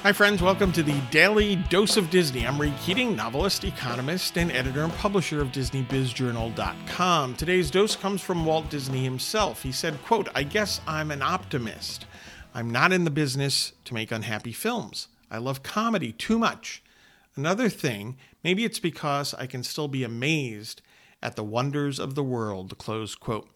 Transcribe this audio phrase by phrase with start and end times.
[0.00, 0.42] Hi, friends.
[0.42, 2.46] Welcome to the Daily Dose of Disney.
[2.46, 7.34] I'm Reed Keating, novelist, economist, and editor and publisher of DisneyBizJournal.com.
[7.36, 9.62] Today's dose comes from Walt Disney himself.
[9.62, 12.06] He said, quote, I guess I'm an optimist.
[12.54, 15.08] I'm not in the business to make unhappy films.
[15.30, 16.82] I love comedy too much.
[17.36, 20.82] Another thing, maybe it's because I can still be amazed
[21.22, 23.48] at the wonders of the world, close quote.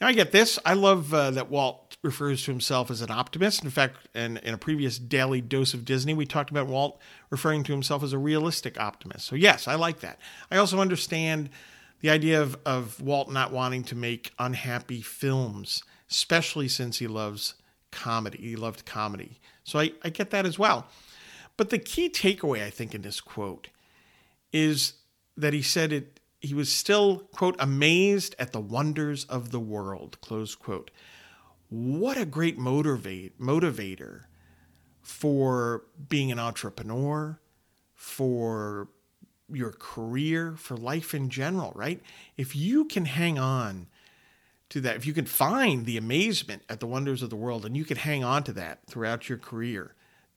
[0.00, 0.58] Now I get this.
[0.64, 3.62] I love uh, that Walt refers to himself as an optimist.
[3.62, 6.98] In fact, in, in a previous daily dose of Disney, we talked about Walt
[7.28, 9.26] referring to himself as a realistic optimist.
[9.26, 10.18] So, yes, I like that.
[10.50, 11.50] I also understand
[12.00, 17.54] the idea of, of Walt not wanting to make unhappy films, especially since he loves
[17.90, 18.38] comedy.
[18.38, 19.38] He loved comedy.
[19.64, 20.86] So, I, I get that as well.
[21.58, 23.68] But the key takeaway, I think, in this quote
[24.50, 24.94] is
[25.36, 30.20] that he said it he was still, quote, amazed at the wonders of the world,
[30.20, 30.90] close quote.
[31.68, 34.22] What a great motivate, motivator
[35.02, 37.38] for being an entrepreneur,
[37.94, 38.88] for
[39.52, 42.00] your career, for life in general, right?
[42.36, 43.86] If you can hang on
[44.70, 47.76] to that, if you can find the amazement at the wonders of the world and
[47.76, 49.94] you can hang on to that throughout your career,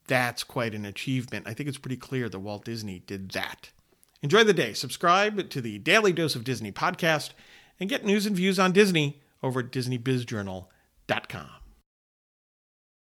[0.07, 1.47] that's quite an achievement.
[1.47, 3.69] I think it's pretty clear that Walt Disney did that.
[4.23, 4.71] Enjoy the day.
[4.73, 7.31] Subscribe to the Daily Dose of Disney podcast
[7.77, 11.62] and get news and views on Disney over at DisneyBizJournal.com.